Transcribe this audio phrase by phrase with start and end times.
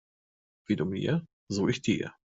[0.65, 2.11] Wie du mir, so ich dir.